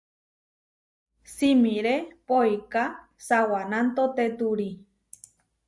Simiré 1.33 1.93
poiká 2.27 2.83
sawanantotéturi. 3.27 4.69